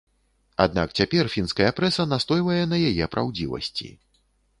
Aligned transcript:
Аднак 0.63 0.93
цяпер 1.01 1.29
фінская 1.33 1.67
прэса 1.79 2.05
настойвае 2.13 2.57
на 2.71 2.77
яе 2.89 3.05
праўдзівасці. 3.17 3.91